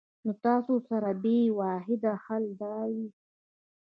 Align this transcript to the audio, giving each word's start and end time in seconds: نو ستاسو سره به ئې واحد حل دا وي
نو 0.23 0.31
ستاسو 0.39 0.73
سره 0.89 1.09
به 1.21 1.33
ئې 1.41 1.53
واحد 1.59 2.01
حل 2.23 2.43
دا 2.61 2.75
وي 2.93 3.07